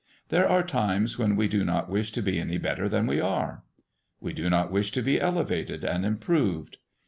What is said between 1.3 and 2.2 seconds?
we do not wish